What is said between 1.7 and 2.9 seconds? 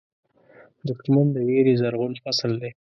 زرغون فصل دی